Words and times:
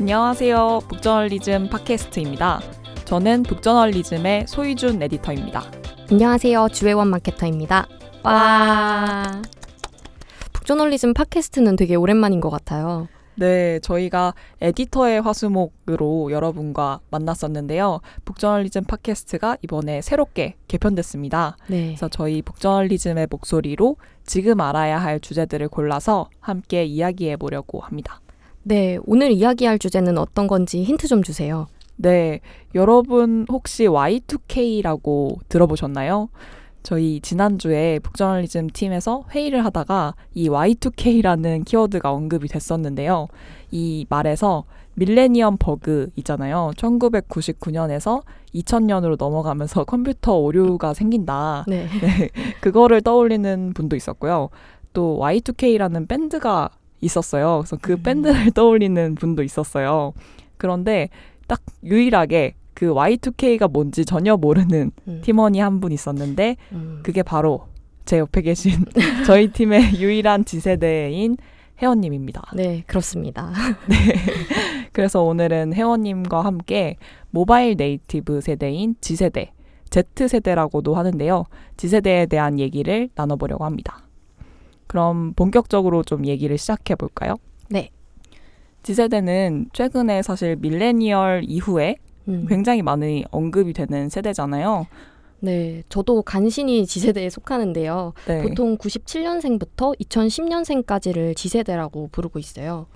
안녕하세요. 0.00 0.80
북저널리즘 0.88 1.68
팟캐스트입니다. 1.68 2.62
저는 3.04 3.42
북저널리즘의 3.42 4.46
소희준 4.48 5.02
에디터입니다. 5.02 5.62
안녕하세요. 6.10 6.68
주혜원 6.70 7.08
마케터입니다. 7.08 7.86
와. 8.24 9.42
북저널리즘 10.54 11.12
팟캐스트는 11.12 11.76
되게 11.76 11.96
오랜만인 11.96 12.40
것 12.40 12.48
같아요. 12.48 13.08
네, 13.34 13.78
저희가 13.80 14.32
에디터의 14.62 15.20
화수목으로 15.20 16.32
여러분과 16.32 17.00
만났었는데요. 17.10 18.00
북저널리즘 18.24 18.84
팟캐스트가 18.84 19.58
이번에 19.62 20.00
새롭게 20.00 20.56
개편됐습니다. 20.68 21.58
네. 21.68 21.88
그래서 21.88 22.08
저희 22.08 22.40
북저널리즘의 22.40 23.26
목소리로 23.28 23.96
지금 24.24 24.62
알아야 24.62 24.98
할 24.98 25.20
주제들을 25.20 25.68
골라서 25.68 26.30
함께 26.40 26.84
이야기해 26.86 27.36
보려고 27.36 27.80
합니다. 27.80 28.22
네, 28.62 28.98
오늘 29.06 29.32
이야기할 29.32 29.78
주제는 29.78 30.18
어떤 30.18 30.46
건지 30.46 30.82
힌트 30.82 31.08
좀 31.08 31.22
주세요. 31.22 31.66
네, 31.96 32.40
여러분 32.74 33.46
혹시 33.48 33.84
Y2K라고 33.84 35.38
들어보셨나요? 35.48 36.28
저희 36.82 37.20
지난주에 37.20 37.98
북저널리즘 37.98 38.68
팀에서 38.70 39.24
회의를 39.30 39.64
하다가 39.66 40.14
이 40.34 40.48
Y2K라는 40.48 41.64
키워드가 41.64 42.10
언급이 42.10 42.48
됐었는데요. 42.48 43.28
이 43.70 44.06
말에서 44.08 44.64
밀레니엄 44.94 45.56
버그 45.58 46.10
있잖아요. 46.16 46.72
1999년에서 46.76 48.22
2000년으로 48.54 49.16
넘어가면서 49.18 49.84
컴퓨터 49.84 50.36
오류가 50.36 50.94
생긴다. 50.94 51.64
네. 51.68 51.86
네, 52.00 52.28
그거를 52.60 53.00
떠올리는 53.02 53.72
분도 53.74 53.94
있었고요. 53.94 54.48
또 54.92 55.18
Y2K라는 55.20 56.08
밴드가 56.08 56.70
있었어요. 57.00 57.58
그래서 57.62 57.76
그 57.80 57.92
음. 57.92 58.02
밴드를 58.02 58.50
떠올리는 58.52 59.14
분도 59.14 59.42
있었어요. 59.42 60.12
그런데 60.56 61.08
딱 61.46 61.60
유일하게 61.84 62.54
그 62.74 62.86
Y2K가 62.94 63.70
뭔지 63.70 64.04
전혀 64.04 64.36
모르는 64.36 64.90
음. 65.08 65.20
팀원이 65.22 65.58
한 65.60 65.80
분 65.80 65.92
있었는데 65.92 66.56
음. 66.72 67.00
그게 67.02 67.22
바로 67.22 67.66
제 68.04 68.18
옆에 68.18 68.42
계신 68.42 68.84
저희 69.26 69.48
팀의 69.52 70.00
유일한 70.00 70.44
Z세대인 70.44 71.36
혜원님입니다. 71.80 72.42
네, 72.54 72.82
그렇습니다. 72.86 73.52
그래서 74.92 75.22
오늘은 75.22 75.72
혜원님과 75.74 76.44
함께 76.44 76.96
모바일 77.30 77.76
native 77.76 78.40
세대인 78.40 78.96
G세대, 79.00 79.52
Z세대라고도 79.90 80.94
하는데요. 80.94 81.44
G세대에 81.76 82.26
대한 82.26 82.58
얘기를 82.58 83.08
나눠보려고 83.14 83.64
합니다. 83.64 84.02
그럼 84.90 85.34
본격적으로 85.34 86.02
좀 86.02 86.26
얘기를 86.26 86.58
시작해 86.58 86.96
볼까요? 86.96 87.36
네. 87.68 87.90
G세대는 88.82 89.70
최근에 89.72 90.22
사실 90.22 90.56
밀레니얼 90.56 91.44
이후에 91.46 91.94
음. 92.26 92.46
굉장히 92.48 92.82
많이 92.82 93.24
언급이 93.30 93.72
되는 93.72 94.08
세대잖아요. 94.08 94.88
네, 95.38 95.84
저도 95.88 96.22
간신히 96.22 96.86
지세대에 96.86 97.30
속하는데요. 97.30 98.14
네. 98.26 98.42
보통 98.42 98.76
97년생부터 98.78 99.96
2010년생까지를 100.00 101.36
지세대라고 101.36 102.08
부르고 102.10 102.40
있어요. 102.40 102.86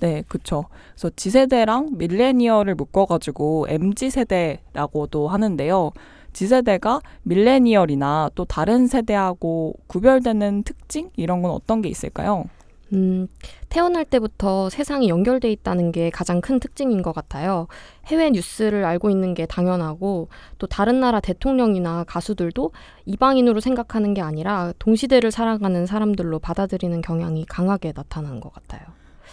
네, 0.00 0.24
그쵸. 0.26 0.64
그래서 0.94 1.10
G세대랑 1.14 1.90
밀레니얼을 1.92 2.74
묶어가지고 2.74 3.66
MG세대라고도 3.68 5.28
하는데요. 5.28 5.92
G세대가 6.34 7.00
밀레니얼이나 7.22 8.30
또 8.34 8.44
다른 8.44 8.86
세대하고 8.86 9.74
구별되는 9.86 10.64
특징? 10.64 11.10
이런 11.16 11.40
건 11.40 11.52
어떤 11.52 11.80
게 11.80 11.88
있을까요? 11.88 12.44
음, 12.92 13.26
태어날 13.68 14.04
때부터 14.04 14.68
세상이 14.68 15.08
연결돼 15.08 15.50
있다는 15.50 15.90
게 15.90 16.10
가장 16.10 16.40
큰 16.40 16.60
특징인 16.60 17.02
것 17.02 17.14
같아요. 17.14 17.66
해외 18.06 18.30
뉴스를 18.30 18.84
알고 18.84 19.10
있는 19.10 19.34
게 19.34 19.46
당연하고 19.46 20.28
또 20.58 20.66
다른 20.66 21.00
나라 21.00 21.20
대통령이나 21.20 22.04
가수들도 22.04 22.72
이방인으로 23.06 23.60
생각하는 23.60 24.14
게 24.14 24.20
아니라 24.20 24.72
동시대를 24.78 25.30
살아가는 25.30 25.86
사람들로 25.86 26.38
받아들이는 26.38 27.00
경향이 27.00 27.46
강하게 27.46 27.92
나타나는 27.94 28.40
것 28.40 28.52
같아요. 28.52 28.82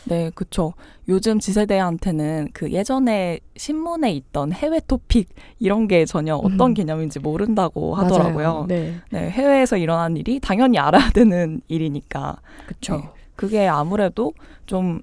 네, 0.05 0.31
그쵸. 0.33 0.73
요즘 1.07 1.39
G세대한테는 1.39 2.49
그 2.53 2.71
예전에 2.71 3.39
신문에 3.55 4.11
있던 4.13 4.51
해외 4.51 4.79
토픽 4.87 5.29
이런 5.59 5.87
게 5.87 6.05
전혀 6.05 6.35
어떤 6.35 6.71
음. 6.71 6.73
개념인지 6.73 7.19
모른다고 7.19 7.95
하더라고요. 7.95 8.65
네, 8.67 8.95
네, 9.11 9.29
해외에서 9.29 9.77
일어난 9.77 10.17
일이 10.17 10.39
당연히 10.39 10.79
알아야 10.79 11.09
되는 11.11 11.61
일이니까. 11.67 12.37
그렇죠. 12.65 12.97
네. 12.97 13.09
그게 13.35 13.67
아무래도 13.67 14.33
좀 14.65 15.01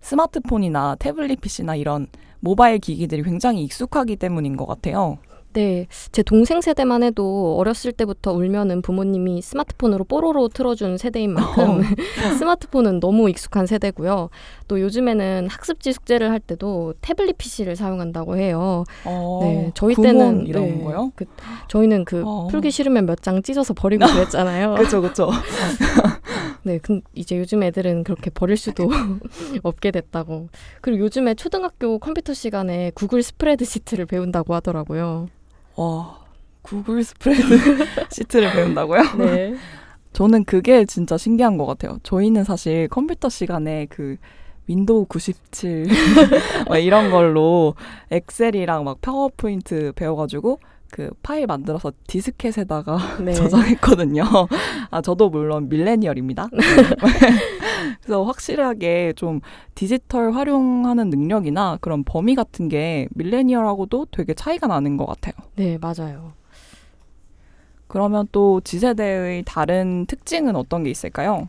스마트폰이나 0.00 0.96
태블릿 0.96 1.40
PC나 1.40 1.76
이런 1.76 2.06
모바일 2.40 2.78
기기들이 2.78 3.22
굉장히 3.22 3.64
익숙하기 3.64 4.16
때문인 4.16 4.56
것 4.56 4.66
같아요. 4.66 5.18
네, 5.54 5.86
제 6.12 6.22
동생 6.22 6.60
세대만 6.60 7.02
해도 7.02 7.56
어렸을 7.58 7.90
때부터 7.92 8.32
울면은 8.32 8.82
부모님이 8.82 9.40
스마트폰으로 9.42 10.04
뽀로로 10.04 10.48
틀어준 10.48 10.98
세대인 10.98 11.32
만큼 11.34 11.82
스마트폰은 12.38 13.00
너무 13.00 13.28
익숙한 13.30 13.66
세대고요. 13.66 14.28
또 14.68 14.80
요즘에는 14.80 15.48
학습지 15.50 15.92
숙제를 15.92 16.30
할 16.30 16.38
때도 16.38 16.94
태블릿 17.00 17.38
PC를 17.38 17.76
사용한다고 17.76 18.36
해요. 18.36 18.84
어, 19.04 19.38
네, 19.42 19.70
저희 19.74 19.94
때는 19.94 20.46
이런 20.46 20.64
네, 20.78 20.84
거요? 20.84 21.10
그, 21.16 21.24
저희는 21.68 22.04
그 22.04 22.22
어. 22.24 22.46
풀기 22.50 22.70
싫으면 22.70 23.06
몇 23.06 23.18
장 23.20 23.42
찢어서 23.42 23.74
버리고 23.74 24.04
그랬잖아요. 24.06 24.74
그렇죠, 24.74 25.00
그렇죠. 25.00 25.30
네, 26.62 26.78
근 26.78 27.02
이제 27.14 27.38
요즘 27.38 27.62
애들은 27.62 28.04
그렇게 28.04 28.30
버릴 28.30 28.56
수도 28.56 28.88
없게 29.62 29.90
됐다고. 29.90 30.48
그리고 30.80 31.04
요즘에 31.04 31.34
초등학교 31.34 31.98
컴퓨터 31.98 32.34
시간에 32.34 32.90
구글 32.94 33.22
스프레드 33.22 33.64
시트를 33.64 34.06
배운다고 34.06 34.54
하더라고요. 34.54 35.28
와, 35.76 36.18
구글 36.62 37.02
스프레드 37.04 37.42
시트를 38.10 38.52
배운다고요? 38.52 39.02
네. 39.18 39.54
저는 40.12 40.44
그게 40.44 40.84
진짜 40.84 41.16
신기한 41.16 41.58
것 41.58 41.66
같아요. 41.66 41.98
저희는 42.02 42.44
사실 42.44 42.88
컴퓨터 42.88 43.28
시간에 43.28 43.86
그 43.90 44.16
윈도우 44.66 45.06
97 45.06 45.86
막 46.68 46.78
이런 46.78 47.10
걸로 47.10 47.74
엑셀이랑 48.10 48.84
막 48.84 49.00
파워포인트 49.00 49.92
배워가지고 49.94 50.60
그 50.90 51.10
파일 51.22 51.46
만들어서 51.46 51.92
디스켓에다가 52.06 52.98
네. 53.22 53.32
저장했거든요. 53.32 54.24
아 54.90 55.00
저도 55.00 55.28
물론 55.28 55.68
밀레니얼입니다. 55.68 56.48
그래서 58.02 58.22
확실하게 58.24 59.12
좀 59.16 59.40
디지털 59.74 60.32
활용하는 60.32 61.10
능력이나 61.10 61.78
그런 61.80 62.04
범위 62.04 62.34
같은 62.34 62.68
게 62.68 63.06
밀레니얼하고도 63.14 64.06
되게 64.10 64.34
차이가 64.34 64.66
나는 64.66 64.96
것 64.96 65.06
같아요. 65.06 65.34
네, 65.56 65.78
맞아요. 65.78 66.32
그러면 67.86 68.28
또 68.32 68.60
G세대의 68.62 69.44
다른 69.46 70.06
특징은 70.06 70.56
어떤 70.56 70.84
게 70.84 70.90
있을까요? 70.90 71.48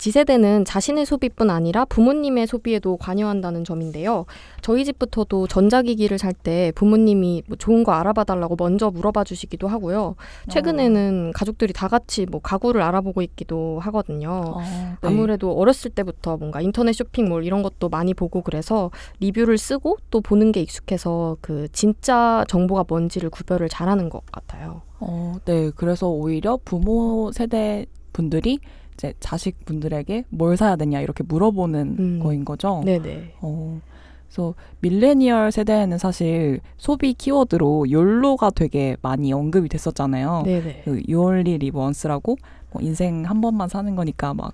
지세대는 0.00 0.64
자신의 0.64 1.04
소비뿐 1.04 1.50
아니라 1.50 1.84
부모님의 1.84 2.46
소비에도 2.46 2.96
관여한다는 2.96 3.64
점인데요. 3.64 4.24
저희 4.62 4.86
집부터도 4.86 5.46
전자기기를 5.46 6.18
살 6.18 6.30
때 6.42 6.72
부모님이 6.74 7.42
뭐 7.48 7.56
좋은 7.58 7.84
거 7.84 7.92
알아봐 7.92 8.24
달라고 8.24 8.56
먼저 8.58 8.90
물어봐 8.90 9.24
주시기도 9.24 9.68
하고요. 9.68 10.14
최근에는 10.48 11.32
가족들이 11.34 11.74
다 11.74 11.86
같이 11.86 12.24
뭐 12.24 12.40
가구를 12.40 12.80
알아보고 12.80 13.20
있기도 13.20 13.78
하거든요. 13.80 14.30
어, 14.30 14.60
네. 14.60 14.96
아무래도 15.02 15.52
어렸을 15.52 15.90
때부터 15.90 16.38
뭔가 16.38 16.62
인터넷 16.62 16.94
쇼핑몰 16.94 17.44
이런 17.44 17.62
것도 17.62 17.90
많이 17.90 18.14
보고 18.14 18.40
그래서 18.40 18.90
리뷰를 19.18 19.58
쓰고 19.58 19.98
또 20.10 20.22
보는 20.22 20.52
게 20.52 20.62
익숙해서 20.62 21.36
그 21.42 21.68
진짜 21.72 22.42
정보가 22.48 22.86
뭔지를 22.88 23.28
구별을 23.28 23.68
잘하는 23.68 24.08
것 24.08 24.22
같아요. 24.32 24.80
어, 24.98 25.34
네. 25.44 25.70
그래서 25.76 26.08
오히려 26.08 26.58
부모 26.64 27.32
세대 27.32 27.84
분들이 28.14 28.60
이제 29.00 29.14
자식 29.18 29.64
분들에게 29.64 30.24
뭘 30.28 30.58
사야 30.58 30.76
되냐 30.76 31.00
이렇게 31.00 31.24
물어보는 31.24 31.96
음. 31.98 32.20
거인 32.22 32.44
거죠. 32.44 32.82
네네. 32.84 33.36
어, 33.40 33.80
그래서 34.28 34.54
밀레니얼 34.80 35.50
세대에는 35.52 35.96
사실 35.96 36.60
소비 36.76 37.14
키워드로 37.14 37.90
욜로가 37.90 38.50
되게 38.50 38.98
많이 39.00 39.32
언급이 39.32 39.70
됐었잖아요. 39.70 40.42
네네. 40.44 40.82
그 40.84 41.00
Live 41.08 41.80
Once라고 41.80 42.36
뭐 42.72 42.82
인생 42.82 43.24
한 43.24 43.40
번만 43.40 43.68
사는 43.68 43.96
거니까 43.96 44.34
막 44.34 44.52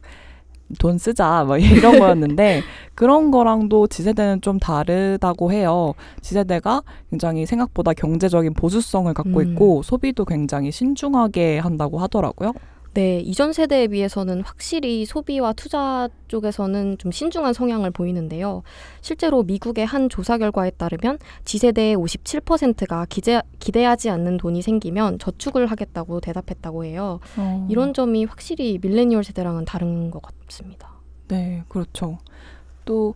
돈 0.79 0.99
쓰자 0.99 1.45
뭐 1.45 1.59
이런 1.59 1.99
거였는데 1.99 2.63
그런 2.95 3.31
거랑도 3.31 3.87
지세대는 3.87 4.41
좀 4.41 4.59
다르다고 4.59 5.53
해요. 5.53 5.95
지세대가 6.21 6.83
굉장히 7.11 7.47
생각보다 7.47 7.93
경제적인 7.93 8.55
보수성을 8.55 9.13
갖고 9.15 9.41
음. 9.41 9.49
있고 9.49 9.83
소비도 9.83 10.25
굉장히 10.25 10.73
신중하게 10.73 11.59
한다고 11.59 11.99
하더라고요. 11.99 12.53
네, 12.97 13.21
이전 13.21 13.53
세대에 13.53 13.89
비해서는 13.89 14.41
확실히 14.41 15.05
소비와 15.05 15.53
투자 15.53 16.09
쪽에서는 16.29 16.97
좀 16.97 17.13
신중한 17.13 17.53
성향을 17.53 17.91
보이는데요. 17.91 18.63
실제로 19.03 19.43
미국의 19.43 19.85
한 19.85 20.09
조사 20.09 20.39
결과에 20.39 20.71
따르면 20.71 21.19
지세대의 21.45 21.95
57%가 21.95 23.05
기대, 23.11 23.43
기대하지 23.59 24.09
않는 24.09 24.39
돈이 24.39 24.63
생기면 24.63 25.19
저축을 25.19 25.67
하겠다고 25.67 26.21
대답했다고 26.21 26.87
해요. 26.87 27.21
어, 27.37 27.67
이런 27.69 27.93
점이 27.93 28.25
확실히 28.25 28.79
밀레니얼 28.81 29.25
세대랑은 29.25 29.67
다른 29.67 30.11
것 30.11 30.23
같습니다. 30.23 30.95
네, 31.29 31.65
그렇죠. 31.69 32.17
또 32.87 33.15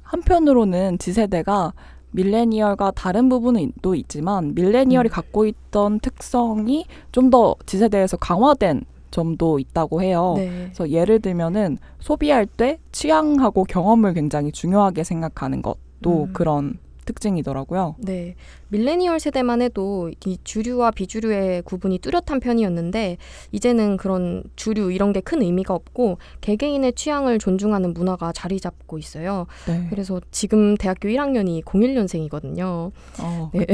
한편으로는 0.00 0.96
지세대가 0.96 1.74
밀레니얼과 2.12 2.92
다른 2.92 3.28
부분도 3.28 3.94
있지만 3.96 4.54
밀레니얼이 4.54 5.10
음. 5.10 5.12
갖고 5.12 5.44
있던 5.44 6.00
특성이 6.00 6.86
좀 7.12 7.28
더 7.28 7.56
지세대에서 7.66 8.16
강화된 8.16 8.84
점도 9.14 9.60
있다고 9.60 10.02
해요. 10.02 10.34
네. 10.36 10.48
그래서 10.64 10.90
예를 10.90 11.20
들면은 11.20 11.78
소비할 12.00 12.46
때 12.46 12.80
취향하고 12.90 13.62
경험을 13.62 14.12
굉장히 14.12 14.50
중요하게 14.50 15.04
생각하는 15.04 15.62
것도 15.62 16.24
음. 16.24 16.32
그런 16.32 16.78
특징이더라고요. 17.04 17.96
네. 17.98 18.36
밀레니얼 18.68 19.20
세대만 19.20 19.62
해도 19.62 20.10
이 20.26 20.38
주류와 20.44 20.90
비주류의 20.92 21.62
구분이 21.62 21.98
뚜렷한 21.98 22.40
편이었는데 22.40 23.18
이제는 23.52 23.96
그런 23.96 24.44
주류 24.56 24.92
이런 24.92 25.12
게 25.12 25.24
큰 25.24 25.42
의미가 25.42 25.74
없고 25.74 26.18
개개인의 26.42 26.92
취향을 26.92 27.38
존중하는 27.38 27.94
문화가 27.94 28.30
자리 28.32 28.60
잡고 28.60 28.98
있어요. 28.98 29.46
네. 29.66 29.86
그래서 29.90 30.20
지금 30.30 30.76
대학교 30.76 31.08
1학년이 31.08 31.64
01년생이거든요. 31.64 32.92
어, 33.20 33.50
네. 33.54 33.66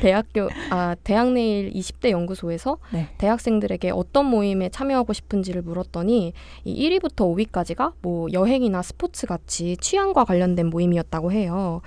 대학교 0.00 0.48
아 0.70 0.94
대학 1.02 1.32
내일 1.32 1.72
20대 1.72 2.10
연구소에서 2.10 2.78
네. 2.92 3.08
대학생들에게 3.18 3.90
어떤 3.90 4.26
모임에 4.26 4.68
참여하고 4.68 5.12
싶은지를 5.12 5.62
물었더니 5.62 6.32
이 6.64 6.88
1위부터 6.88 7.50
5위까지가 7.50 7.94
뭐 8.00 8.28
여행이나 8.32 8.82
스포츠 8.82 9.26
같이 9.26 9.76
취향과 9.80 10.24
관련된 10.24 10.68
모임이었다고 10.68 11.32
해요. 11.32 11.80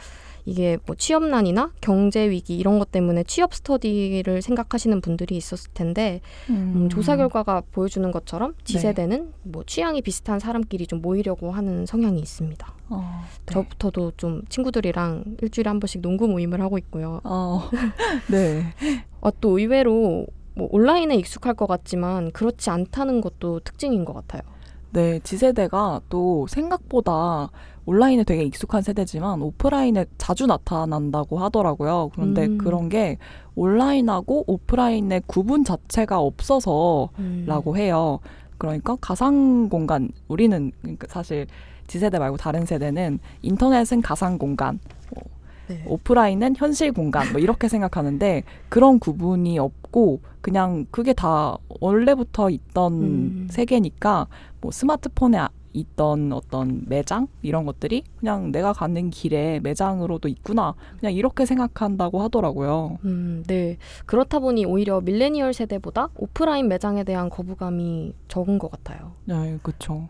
이게 0.46 0.78
뭐 0.86 0.96
취업난이나 0.96 1.72
경제 1.82 2.30
위기 2.30 2.58
이런 2.58 2.80
것 2.80 2.92
때문에 2.92 3.24
취업 3.24 3.54
스터디를 3.54 4.42
생각하시는 4.42 5.02
분들이 5.02 5.38
있었을 5.38 5.72
텐데 5.74 6.22
음, 6.50 6.90
조사 6.90 7.16
결과가 7.16 7.64
보여주는 7.72 8.10
것처럼 8.12 8.56
지세대는 8.64 9.34
뭐 9.44 9.64
취향이 9.66 10.02
비슷한 10.02 10.40
사람끼리 10.40 10.88
좀 10.88 11.02
모이려고 11.02 11.52
하는 11.52 11.86
성향이 11.86 12.20
있습니다. 12.20 12.74
어, 12.90 13.24
네. 13.46 13.54
저부터도 13.54 14.14
좀 14.18 14.42
친구들이랑 14.50 15.38
일주일에 15.42 15.70
한 15.70 15.80
번씩 15.80 16.02
농구 16.02 16.28
모임을 16.28 16.62
하고 16.62 16.78
있고요. 16.78 17.22
어, 17.24 17.70
네. 18.32 18.64
아, 19.22 19.32
또 19.40 19.60
의외로 19.60 20.26
뭐 20.56 20.68
온라인에 20.72 21.16
익숙할 21.16 21.54
것 21.54 21.68
같지만 21.68 22.32
그렇지 22.32 22.70
않다는 22.70 23.22
것도 23.22 23.62
특징인 23.62 24.06
것 24.06 24.14
같아요. 24.14 24.42
네, 24.92 25.20
지세대가 25.20 26.02
또 26.10 26.48
생각보다 26.48 27.52
온라인에 27.90 28.24
되게 28.24 28.44
익숙한 28.44 28.84
세대지만 28.84 29.42
오프라인에 29.42 30.06
자주 30.20 30.46
나타난다고 30.46 31.40
하더라고요. 31.40 32.12
그런데 32.14 32.46
음. 32.46 32.60
그런 32.60 32.88
게 32.88 33.18
온라인하고 33.56 34.44
오프라인의 34.46 35.24
구분 35.26 35.64
자체가 35.64 36.20
없어서 36.20 37.10
음. 37.18 37.46
라고 37.48 37.76
해요. 37.76 38.20
그러니까 38.60 38.96
가상 39.02 39.70
공간 39.70 40.10
우리는 40.28 40.72
그러니까 40.82 41.08
사실 41.10 41.48
지세대 41.88 42.20
말고 42.20 42.38
다른 42.38 42.64
세대는 42.68 43.18
인터넷은 43.42 44.04
가상 44.04 44.38
공간, 44.38 44.80
네. 45.68 45.84
오프라인은 45.88 46.58
현실 46.58 46.92
공간 46.92 47.32
뭐 47.32 47.42
이렇게 47.42 47.68
생각하는데 47.68 48.44
그런 48.70 49.00
구분이 49.00 49.58
없고 49.58 50.22
그냥 50.42 50.86
그게 50.92 51.14
다 51.14 51.58
원래부터 51.80 52.52
있던 52.52 52.94
음. 52.94 53.48
세계니까 53.50 54.28
뭐 54.62 54.70
스마트폰에 54.70 55.40
아- 55.40 55.50
있던 55.74 56.34
어떤 56.34 56.84
매장 56.88 57.28
이런 57.42 57.66
것들이 57.66 58.04
그냥 58.18 58.52
내가 58.52 58.74
가는 58.74 59.10
길에 59.10 59.60
매장으로도 59.62 60.28
있구나 60.28 60.76
그냥 61.00 61.14
이렇게 61.14 61.46
생각한다고 61.46 62.22
하더라고요. 62.22 62.98
음, 63.06 63.44
네. 63.48 63.78
그렇다 64.06 64.40
보니 64.40 64.66
오히려 64.66 65.02
밀레니얼 65.02 65.54
세대보다 65.54 66.10
오프라인 66.16 66.68
매장에 66.68 67.04
대한 67.04 67.30
거부감이 67.30 68.14
적은 68.28 68.60
것 68.60 68.72
같아요. 68.72 69.12
네, 69.26 69.58
그렇죠. 69.62 70.10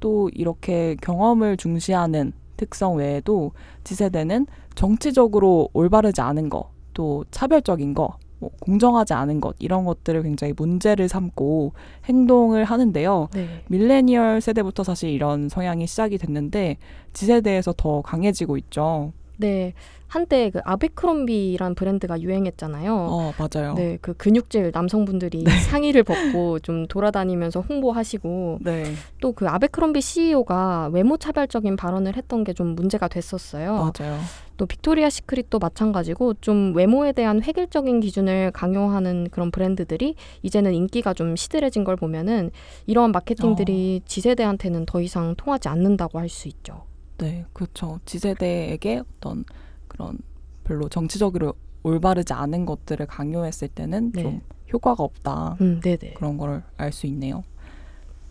또 0.00 0.28
이렇게 0.34 0.96
경험을 1.00 1.56
중시하는 1.56 2.32
특성 2.56 2.96
외에도 2.96 3.52
지세대는 3.84 4.46
정치적으로 4.74 5.68
올바르지 5.72 6.20
않은 6.20 6.48
거, 6.48 6.70
또 6.94 7.24
차별적인 7.30 7.94
거, 7.94 8.18
뭐 8.38 8.50
공정하지 8.60 9.14
않은 9.14 9.40
것 9.40 9.56
이런 9.58 9.84
것들을 9.84 10.22
굉장히 10.22 10.52
문제를 10.56 11.08
삼고 11.08 11.72
행동을 12.04 12.64
하는데요. 12.64 13.28
네. 13.34 13.62
밀레니얼 13.68 14.40
세대부터 14.40 14.84
사실 14.84 15.10
이런 15.10 15.48
성향이 15.48 15.86
시작이 15.86 16.18
됐는데 16.18 16.76
지세대에서 17.12 17.74
더 17.76 18.02
강해지고 18.02 18.56
있죠. 18.58 19.12
네. 19.36 19.74
한때 20.08 20.50
그 20.50 20.60
아베크롬비란 20.64 21.74
브랜드가 21.74 22.20
유행했잖아요. 22.20 22.94
어, 22.94 23.32
맞아요. 23.36 23.74
네, 23.74 23.98
그 24.00 24.14
근육질 24.14 24.70
남성분들이 24.72 25.44
상의를 25.68 26.04
벗고 26.04 26.60
좀 26.60 26.86
돌아다니면서 26.86 27.60
홍보하시고 27.60 28.60
네, 28.62 28.84
또그 29.20 29.48
아베크롬비 29.48 30.00
CEO가 30.00 30.90
외모 30.92 31.16
차별적인 31.16 31.76
발언을 31.76 32.16
했던 32.16 32.44
게 32.44 32.52
좀 32.56 32.74
문제가 32.76 33.08
됐었어요. 33.08 33.92
맞아요. 33.98 34.18
또 34.56 34.64
빅토리아 34.64 35.10
시크릿도 35.10 35.58
마찬가지고 35.58 36.34
좀 36.40 36.74
외모에 36.74 37.12
대한 37.12 37.42
획일적인 37.42 38.00
기준을 38.00 38.52
강요하는 38.52 39.28
그런 39.30 39.50
브랜드들이 39.50 40.14
이제는 40.42 40.72
인기가 40.72 41.12
좀 41.12 41.36
시들해진 41.36 41.84
걸 41.84 41.96
보면은 41.96 42.50
이러한 42.86 43.10
마케팅들이 43.12 44.02
지세대한테는 44.06 44.86
더 44.86 45.00
이상 45.02 45.34
통하지 45.36 45.68
않는다고 45.68 46.18
할 46.20 46.28
수 46.30 46.48
있죠. 46.48 46.84
네, 47.18 47.44
그렇죠. 47.52 47.98
지세대에게 48.04 49.02
어떤 49.18 49.44
그런 49.88 50.18
별로 50.64 50.88
정치적으로 50.88 51.54
올바르지 51.82 52.32
않은 52.32 52.66
것들을 52.66 53.06
강요했을 53.06 53.68
때는 53.68 54.12
네. 54.12 54.22
좀 54.22 54.40
효과가 54.72 55.02
없다. 55.02 55.56
음, 55.60 55.80
네네. 55.82 56.14
그런 56.14 56.36
걸 56.36 56.62
알 56.76 56.92
수 56.92 57.06
있네요. 57.06 57.44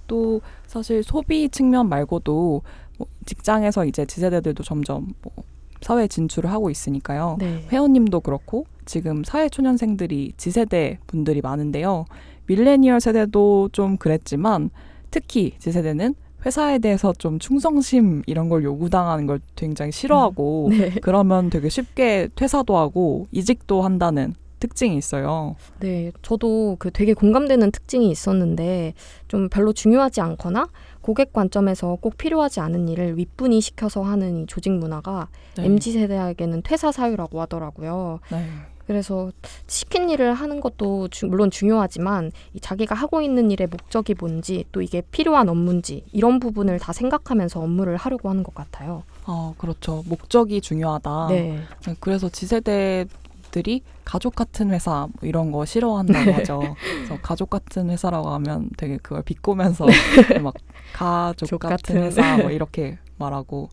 또 0.07 0.41
사실 0.67 1.01
소비 1.03 1.49
측면 1.49 1.89
말고도 1.89 2.61
뭐 2.97 3.07
직장에서 3.25 3.85
이제 3.85 4.05
지세대들도 4.05 4.63
점점 4.63 5.07
뭐 5.21 5.33
사회 5.81 6.07
진출을 6.07 6.51
하고 6.51 6.69
있으니까요. 6.69 7.37
네. 7.39 7.65
회원님도 7.71 8.19
그렇고 8.21 8.65
지금 8.85 9.23
사회 9.23 9.49
초년생들이 9.49 10.33
지세대 10.37 10.99
분들이 11.07 11.41
많은데요. 11.41 12.05
밀레니얼 12.47 12.99
세대도 13.01 13.69
좀 13.71 13.97
그랬지만 13.97 14.69
특히 15.09 15.53
지세대는 15.57 16.13
회사에 16.45 16.80
대해서 16.80 17.13
좀 17.13 17.39
충성심 17.39 18.24
이런 18.27 18.50
걸 18.50 18.63
요구당하는 18.63 19.25
걸 19.25 19.39
굉장히 19.56 19.92
싫어하고 19.92 20.69
네. 20.71 20.92
그러면 21.01 21.50
되게 21.50 21.69
쉽게 21.69 22.30
퇴사도 22.36 22.77
하고 22.77 23.27
이직도 23.31 23.81
한다는 23.81 24.36
특징이 24.59 24.97
있어요. 24.97 25.56
네, 25.80 26.12
저도 26.21 26.77
그 26.80 26.92
되게 26.92 27.13
공감되는 27.13 27.71
특징이 27.71 28.09
있었는데 28.09 28.94
좀 29.28 29.49
별로 29.49 29.73
중요하지 29.73 30.21
않거나 30.21 30.69
고객 31.02 31.33
관점에서 31.33 31.97
꼭 32.02 32.18
필요하지 32.18 32.61
않은 32.61 32.87
일을 32.90 33.18
윗분이 33.18 33.61
시켜서 33.61 34.02
하는 34.02 34.44
이 34.44 34.45
조직 34.47 34.71
문화가 34.71 35.28
네. 35.56 35.66
MZ 35.66 35.92
세대에게는 35.92 36.61
퇴사 36.64 36.92
사유라고 36.92 37.42
하더라고요. 37.42 38.19
네. 38.31 38.45
그래서 38.87 39.31
시킨 39.68 40.09
일을 40.09 40.33
하는 40.33 40.59
것도 40.61 41.07
주- 41.09 41.25
물론 41.27 41.49
중요하지만 41.51 42.31
이 42.54 42.59
자기가 42.59 42.94
하고 42.95 43.21
있는 43.21 43.49
일의 43.51 43.68
목적이 43.68 44.15
뭔지 44.19 44.65
또 44.71 44.81
이게 44.81 45.01
필요한 45.11 45.49
업무인지 45.49 46.04
이런 46.11 46.39
부분을 46.39 46.80
다 46.80 46.94
생각하면서 46.94 47.61
업무를 47.61 47.97
하려고 47.97 48.30
하는 48.30 48.44
것 48.44 48.54
같아요. 48.54 49.04
아, 49.25 49.54
그렇죠. 49.57 50.04
목적이 50.07 50.61
중요하다. 50.61 51.27
네. 51.30 51.59
네, 51.85 51.95
그래서 51.99 52.30
지세대 52.30 53.06
들이 53.51 53.81
가족 54.04 54.35
같은 54.35 54.69
회사 54.71 55.07
뭐 55.19 55.27
이런 55.27 55.51
거 55.51 55.63
싫어한다고 55.65 56.33
하죠. 56.33 56.75
그래서 56.81 57.18
가족 57.21 57.49
같은 57.49 57.89
회사라고 57.89 58.30
하면 58.31 58.69
되게 58.77 58.97
그걸 58.97 59.23
비꼬면서 59.23 59.85
막 60.44 60.54
가족 60.94 61.59
같은. 61.59 62.04
회사 62.04 62.37
뭐 62.37 62.51
이렇게 62.51 62.97
말하고. 63.18 63.69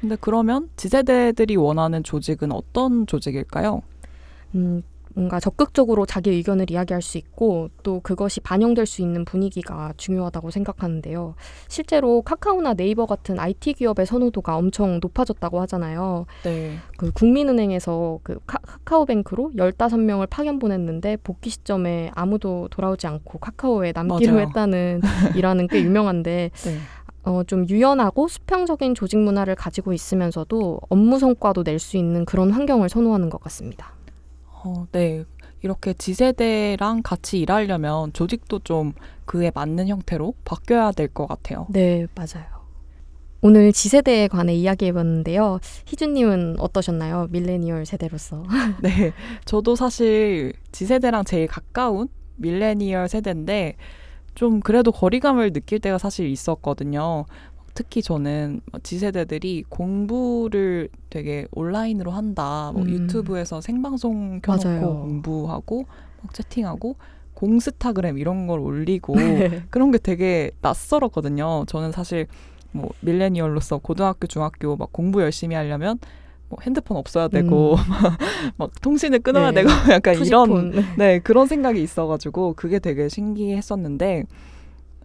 근데 0.00 0.16
그러면 0.20 0.68
지세대들이 0.76 1.56
원하는 1.56 2.02
조직은 2.02 2.50
어떤 2.52 3.06
조직일까요? 3.06 3.82
음, 4.54 4.82
뭔가 5.14 5.40
적극적으로 5.40 6.04
자기 6.04 6.28
의견을 6.30 6.70
이야기할 6.70 7.00
수 7.00 7.16
있고 7.16 7.70
또 7.82 8.00
그것이 8.00 8.40
반영될 8.40 8.84
수 8.84 9.00
있는 9.00 9.24
분위기가 9.24 9.94
중요하다고 9.96 10.50
생각하는데요. 10.50 11.34
실제로 11.68 12.20
카카오나 12.20 12.74
네이버 12.74 13.06
같은 13.06 13.38
IT 13.38 13.72
기업의 13.74 14.04
선호도가 14.04 14.56
엄청 14.56 14.98
높아졌다고 15.00 15.58
하잖아요. 15.62 16.26
네. 16.42 16.76
그 16.98 17.10
국민은행에서 17.12 18.20
그 18.22 18.38
카, 18.46 18.58
카카오뱅크로 18.58 19.52
15명을 19.56 20.26
파견 20.28 20.58
보냈는데 20.58 21.16
복귀 21.24 21.48
시점에 21.48 22.10
아무도 22.14 22.68
돌아오지 22.70 23.06
않고 23.06 23.38
카카오에 23.38 23.92
남기로 23.94 24.34
맞아요. 24.34 24.46
했다는 24.48 25.00
일화는 25.34 25.68
꽤 25.68 25.80
유명한데 25.80 26.50
네. 26.52 26.78
어, 27.22 27.42
좀 27.44 27.66
유연하고 27.66 28.28
수평적인 28.28 28.94
조직 28.94 29.16
문화를 29.18 29.54
가지고 29.54 29.94
있으면서도 29.94 30.80
업무 30.90 31.18
성과도 31.18 31.62
낼 31.62 31.78
수 31.78 31.96
있는 31.96 32.26
그런 32.26 32.50
환경을 32.50 32.90
선호하는 32.90 33.30
것 33.30 33.40
같습니다. 33.40 33.95
어, 34.66 34.86
네. 34.92 35.24
이렇게 35.62 35.92
지세대랑 35.94 37.02
같이 37.02 37.38
일하려면 37.40 38.12
조직도 38.12 38.60
좀 38.60 38.92
그에 39.24 39.50
맞는 39.54 39.88
형태로 39.88 40.34
바뀌어야 40.44 40.92
될 40.92 41.08
것 41.08 41.26
같아요. 41.26 41.66
네, 41.70 42.06
맞아요. 42.14 42.44
오늘 43.42 43.72
지세대에 43.72 44.28
관해 44.28 44.54
이야기해봤는데요. 44.54 45.60
희준님은 45.86 46.56
어떠셨나요? 46.58 47.28
밀레니얼 47.30 47.86
세대로서. 47.86 48.42
네. 48.82 49.12
저도 49.44 49.76
사실 49.76 50.52
지세대랑 50.72 51.24
제일 51.24 51.46
가까운 51.46 52.08
밀레니얼 52.36 53.08
세대인데 53.08 53.76
좀 54.34 54.60
그래도 54.60 54.90
거리감을 54.92 55.52
느낄 55.52 55.78
때가 55.78 55.98
사실 55.98 56.26
있었거든요. 56.28 57.26
특히 57.76 58.00
저는 58.00 58.62
지세대들이 58.82 59.64
공부를 59.68 60.88
되게 61.10 61.46
온라인으로 61.52 62.10
한다. 62.10 62.72
뭐 62.72 62.82
음. 62.82 62.88
유튜브에서 62.88 63.60
생방송 63.60 64.40
켜놓고 64.40 64.68
맞아요. 64.68 64.80
공부하고 65.00 65.84
막 66.22 66.32
채팅하고 66.32 66.96
공스타그램 67.34 68.16
이런 68.16 68.46
걸 68.46 68.60
올리고 68.60 69.14
네. 69.16 69.62
그런 69.68 69.90
게 69.90 69.98
되게 69.98 70.50
낯설었거든요. 70.62 71.66
저는 71.66 71.92
사실 71.92 72.26
뭐 72.72 72.88
밀레니얼로서 73.00 73.78
고등학교, 73.78 74.26
중학교 74.26 74.74
막 74.76 74.90
공부 74.90 75.20
열심히 75.20 75.54
하려면 75.54 75.98
뭐 76.48 76.58
핸드폰 76.62 76.96
없어야 76.96 77.28
되고 77.28 77.74
음. 77.74 77.76
막 78.56 78.70
통신을 78.80 79.18
끊어야 79.18 79.50
네. 79.50 79.62
되고 79.62 79.68
약간 79.92 80.14
이런 80.14 80.72
투지폰. 80.72 80.84
네, 80.96 81.18
그런 81.18 81.46
생각이 81.46 81.82
있어가지고 81.82 82.54
그게 82.54 82.78
되게 82.78 83.10
신기했었는데 83.10 84.24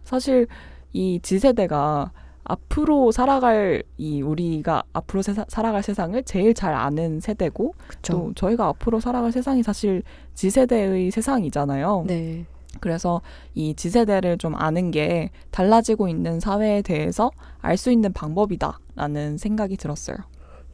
사실 0.04 0.46
이 0.94 1.20
지세대가 1.22 2.12
앞으로 2.44 3.12
살아갈 3.12 3.82
이 3.98 4.22
우리가 4.22 4.82
앞으로 4.92 5.22
세사, 5.22 5.44
살아갈 5.48 5.82
세상을 5.82 6.22
제일 6.24 6.54
잘 6.54 6.74
아는 6.74 7.20
세대고 7.20 7.74
그쵸. 7.86 8.12
또 8.12 8.32
저희가 8.34 8.66
앞으로 8.66 9.00
살아갈 9.00 9.32
세상이 9.32 9.62
사실 9.62 10.02
지세대의 10.34 11.10
세상이잖아요. 11.10 12.04
네. 12.06 12.44
그래서 12.80 13.20
이 13.54 13.74
지세대를 13.74 14.38
좀 14.38 14.54
아는 14.56 14.90
게 14.90 15.30
달라지고 15.50 16.08
있는 16.08 16.40
사회에 16.40 16.82
대해서 16.82 17.30
알 17.60 17.76
수 17.76 17.92
있는 17.92 18.12
방법이다라는 18.12 19.38
생각이 19.38 19.76
들었어요. 19.76 20.16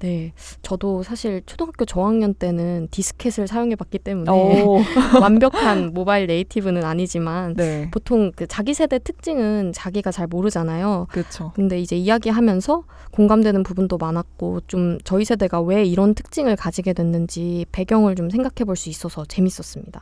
네. 0.01 0.33
저도 0.63 1.03
사실 1.03 1.43
초등학교 1.47 1.85
저학년 1.85 2.35
때는 2.35 2.89
디스켓을 2.91 3.47
사용해 3.47 3.77
봤기 3.77 3.99
때문에 3.99 4.31
오, 4.31 4.79
완벽한 5.21 5.93
모바일 5.93 6.27
네이티브는 6.27 6.85
아니지만 6.85 7.55
네, 7.55 7.91
보통 7.91 8.33
그 8.35 8.47
자기 8.47 8.75
세대 8.75 8.99
특징은 8.99 9.73
자기가 9.75 10.11
잘 10.11 10.27
모르잖아요. 10.27 11.07
그렇죠. 11.11 11.53
근데 11.55 11.81
이제 11.81 11.97
이야기하면서 11.97 12.85
공감되는 13.13 13.63
부분도 13.63 13.99
많았고 13.99 14.61
좀 14.67 14.99
저희 15.05 15.25
세대가 15.25 15.61
왜 15.61 15.85
이런 15.85 16.15
특징을 16.15 16.57
가지게 16.57 16.93
됐는지 16.93 17.67
배경을 17.73 18.15
좀 18.17 18.31
생각해 18.31 18.65
볼 18.65 18.77
수 18.77 18.89
있어서 18.91 19.25
재밌었습니다. 19.25 20.01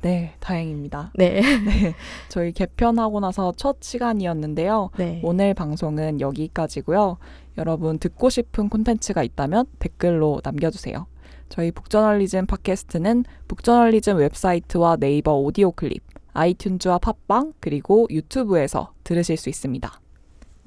네, 0.00 0.34
다행입니다. 0.38 1.12
네. 1.14 1.40
네, 1.40 1.94
저희 2.28 2.52
개편하고 2.52 3.18
나서 3.20 3.52
첫 3.56 3.78
시간이었는데요. 3.80 4.90
네. 4.96 5.20
오늘 5.24 5.54
방송은 5.54 6.20
여기까지고요. 6.20 7.18
여러분 7.56 7.98
듣고 7.98 8.30
싶은 8.30 8.68
콘텐츠가 8.68 9.24
있다면 9.24 9.66
댓글로 9.80 10.40
남겨주세요. 10.44 11.06
저희 11.48 11.72
북저널리즘 11.72 12.46
팟캐스트는 12.46 13.24
북저널리즘 13.48 14.18
웹사이트와 14.18 14.96
네이버 14.96 15.34
오디오 15.34 15.72
클립, 15.72 16.02
아이튠즈와 16.34 17.00
팟빵, 17.00 17.54
그리고 17.58 18.06
유튜브에서 18.10 18.92
들으실 19.02 19.36
수 19.36 19.48
있습니다. 19.48 20.00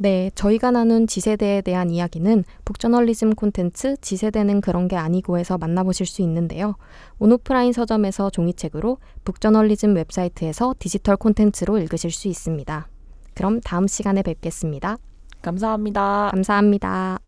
네, 0.01 0.31
저희가 0.33 0.71
나눈 0.71 1.05
Z세대에 1.05 1.61
대한 1.61 1.91
이야기는 1.91 2.43
북저널리즘 2.65 3.35
콘텐츠 3.35 3.95
Z세대는 4.01 4.59
그런 4.61 4.87
게 4.87 4.95
아니고에서 4.95 5.59
만나보실 5.59 6.07
수 6.07 6.23
있는데요. 6.23 6.73
온오프라인 7.19 7.71
서점에서 7.71 8.31
종이책으로 8.31 8.97
북저널리즘 9.25 9.95
웹사이트에서 9.95 10.73
디지털 10.79 11.17
콘텐츠로 11.17 11.77
읽으실 11.77 12.09
수 12.09 12.27
있습니다. 12.27 12.87
그럼 13.35 13.61
다음 13.61 13.85
시간에 13.85 14.23
뵙겠습니다. 14.23 14.97
감사합니다. 15.43 16.29
감사합니다. 16.31 17.19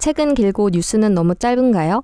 책은 0.00 0.34
길고 0.34 0.70
뉴스는 0.70 1.14
너무 1.14 1.36
짧은가요? 1.36 2.02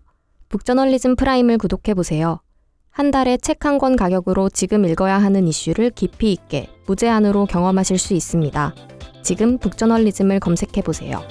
북저널리즘 0.49 1.17
프라임을 1.17 1.59
구독해 1.59 1.95
보세요. 1.95 2.41
한 2.90 3.11
달에 3.11 3.37
책 3.37 3.64
한 3.64 3.78
권 3.78 3.97
가격으로 3.97 4.49
지금 4.50 4.85
읽어야 4.85 5.18
하는 5.18 5.47
이슈를 5.47 5.90
깊이 5.90 6.32
있게 6.32 6.68
무제한으로 6.87 7.47
경험하실 7.47 7.99
수 7.99 8.14
있습니다. 8.14 8.75
지금 9.23 9.59
북저널리즘을 9.59 10.40
검색해 10.40 10.82
보세요. 10.82 11.23